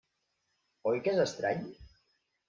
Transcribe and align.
Oi 0.91 1.01
que 1.07 1.13
és 1.15 1.21
estrany? 1.25 1.61